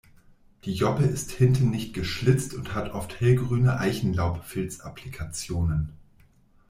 Die 0.65 0.73
Joppe 0.73 1.03
ist 1.03 1.29
hinten 1.31 1.69
nicht 1.69 1.93
geschlitzt 1.93 2.55
und 2.55 2.73
hat 2.73 2.89
oft 2.91 3.19
hellgrüne 3.19 3.77
Eichenlaub-Filzapplikationen. 3.77 5.93